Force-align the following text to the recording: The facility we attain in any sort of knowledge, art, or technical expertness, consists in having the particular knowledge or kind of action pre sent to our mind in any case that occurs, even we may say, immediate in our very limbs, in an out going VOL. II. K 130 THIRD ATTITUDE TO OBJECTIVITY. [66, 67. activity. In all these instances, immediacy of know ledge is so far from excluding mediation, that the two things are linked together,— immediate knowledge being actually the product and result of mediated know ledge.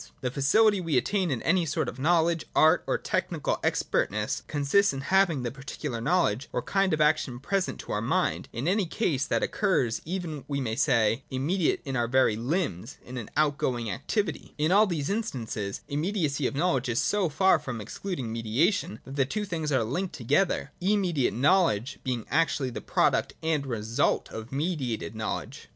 The 0.21 0.31
facility 0.31 0.81
we 0.81 0.97
attain 0.97 1.29
in 1.29 1.43
any 1.43 1.63
sort 1.63 1.87
of 1.87 1.99
knowledge, 1.99 2.45
art, 2.55 2.83
or 2.87 2.97
technical 2.97 3.59
expertness, 3.63 4.41
consists 4.47 4.93
in 4.93 5.01
having 5.01 5.43
the 5.43 5.51
particular 5.51 6.01
knowledge 6.01 6.49
or 6.51 6.63
kind 6.63 6.91
of 6.91 6.99
action 6.99 7.39
pre 7.39 7.61
sent 7.61 7.79
to 7.81 7.91
our 7.91 8.01
mind 8.01 8.49
in 8.51 8.67
any 8.67 8.87
case 8.87 9.27
that 9.27 9.43
occurs, 9.43 10.01
even 10.03 10.43
we 10.47 10.59
may 10.59 10.75
say, 10.75 11.23
immediate 11.29 11.81
in 11.85 11.95
our 11.95 12.07
very 12.07 12.35
limbs, 12.35 12.97
in 13.05 13.15
an 13.17 13.29
out 13.37 13.59
going 13.59 13.85
VOL. 13.85 13.93
II. 13.93 13.99
K 13.99 14.21
130 14.21 14.25
THIRD 14.25 14.25
ATTITUDE 14.25 14.25
TO 14.25 14.25
OBJECTIVITY. 14.25 14.39
[66, 14.41 14.49
67. 14.49 14.49
activity. 14.49 14.65
In 14.65 14.71
all 14.71 14.87
these 14.87 15.09
instances, 15.11 15.81
immediacy 15.87 16.47
of 16.47 16.55
know 16.55 16.73
ledge 16.73 16.89
is 16.89 16.99
so 16.99 17.29
far 17.29 17.59
from 17.59 17.79
excluding 17.79 18.31
mediation, 18.33 18.99
that 19.05 19.15
the 19.17 19.25
two 19.25 19.45
things 19.45 19.71
are 19.71 19.83
linked 19.83 20.15
together,— 20.15 20.71
immediate 20.81 21.33
knowledge 21.35 21.99
being 22.03 22.25
actually 22.31 22.71
the 22.71 22.81
product 22.81 23.35
and 23.43 23.67
result 23.67 24.31
of 24.31 24.51
mediated 24.51 25.13
know 25.15 25.35
ledge. 25.35 25.69